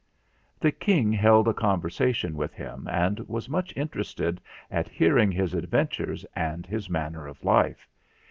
[0.59, 6.25] The King held a conversation with him, and was much interested at hearing his adventures
[6.35, 7.87] and his manner of life.